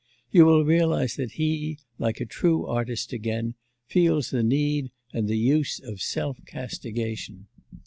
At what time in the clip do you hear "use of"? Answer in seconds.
5.37-6.01